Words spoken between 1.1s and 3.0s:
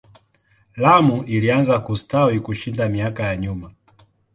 ilianza kustawi kushinda